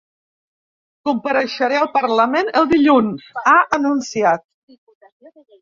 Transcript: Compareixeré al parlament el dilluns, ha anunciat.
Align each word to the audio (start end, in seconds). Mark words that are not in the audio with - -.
Compareixeré 1.09 1.77
al 1.81 1.91
parlament 1.99 2.51
el 2.63 2.67
dilluns, 2.73 3.29
ha 3.45 3.55
anunciat. 3.81 4.47